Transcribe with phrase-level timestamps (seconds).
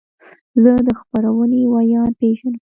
[0.63, 2.63] زه د خپرونې ویاند پیژنم.